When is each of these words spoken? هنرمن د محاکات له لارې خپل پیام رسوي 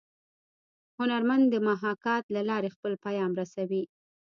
هنرمن 0.97 1.41
د 1.53 1.55
محاکات 1.67 2.23
له 2.35 2.41
لارې 2.49 2.69
خپل 2.75 2.93
پیام 3.05 3.31
رسوي 3.41 3.83